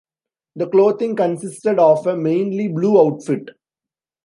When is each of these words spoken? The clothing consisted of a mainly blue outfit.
The 0.55 0.65
clothing 0.67 1.15
consisted 1.15 1.77
of 1.77 2.07
a 2.07 2.17
mainly 2.17 2.67
blue 2.69 2.99
outfit. 2.99 3.51